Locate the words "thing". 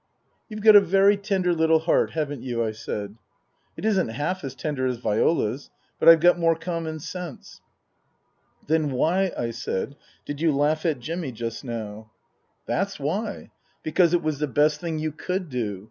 14.81-14.97